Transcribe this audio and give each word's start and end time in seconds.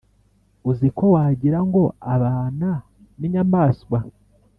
uziko 0.71 1.03
wagirango 1.15 1.83
abana 2.13 2.69
n’inyamaswa 3.19 3.97